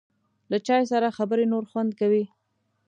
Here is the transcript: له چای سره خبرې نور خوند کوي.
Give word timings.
له 0.51 0.57
چای 0.67 0.83
سره 0.91 1.15
خبرې 1.17 1.45
نور 1.53 1.63
خوند 1.71 1.91
کوي. 1.99 2.23